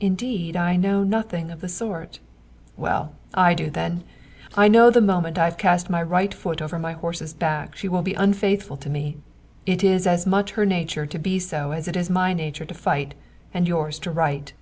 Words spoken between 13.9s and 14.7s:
to write.